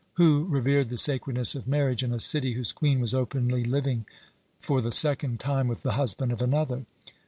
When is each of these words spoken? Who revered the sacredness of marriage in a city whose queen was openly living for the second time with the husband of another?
Who 0.13 0.45
revered 0.45 0.89
the 0.89 0.97
sacredness 0.97 1.53
of 1.53 1.67
marriage 1.67 2.01
in 2.01 2.11
a 2.11 2.19
city 2.19 2.53
whose 2.53 2.73
queen 2.73 2.99
was 2.99 3.13
openly 3.13 3.63
living 3.63 4.07
for 4.59 4.81
the 4.81 4.91
second 4.91 5.39
time 5.39 5.67
with 5.67 5.83
the 5.83 5.91
husband 5.91 6.31
of 6.31 6.41
another? 6.41 6.87